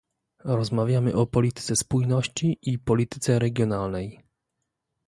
Rozmawiamy 0.45 1.13
o 1.15 1.25
polityce 1.27 1.75
spójności 1.75 2.59
i 2.61 2.79
polityce 2.79 3.39
regionalnej 3.39 4.23